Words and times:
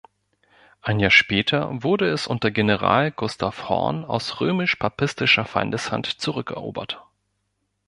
Ein 0.81 0.99
Jahr 0.99 1.11
später 1.11 1.69
wurde 1.83 2.09
es 2.09 2.25
unter 2.25 2.49
General 2.49 3.11
Gustaf 3.11 3.69
Horn 3.69 4.03
aus 4.03 4.39
römisch-papistischer 4.41 5.45
Feindeshand 5.45 6.07
zurückerobert. 6.07 7.05